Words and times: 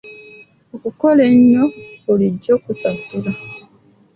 Okukola 0.75 1.21
ennyo 1.33 1.63
bulijjo 2.03 2.53
kusasula. 2.63 3.31